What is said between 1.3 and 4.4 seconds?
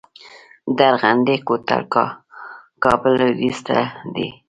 کوتل کابل لویدیځ ته دی